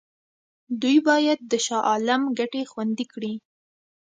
دوی 0.81 0.97
باید 1.07 1.39
د 1.51 1.53
شاه 1.65 1.83
عالم 1.89 2.21
ګټې 2.37 2.61
خوندي 2.71 3.05
کړي. 3.13 3.33